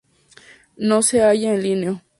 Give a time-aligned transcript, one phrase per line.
[0.77, 2.01] No se halla en Linneo.